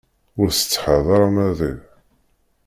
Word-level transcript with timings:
Ur 0.39 0.47
tessetḥaḍ 0.49 1.07
ara 1.15 1.27
maḍi? 1.35 1.73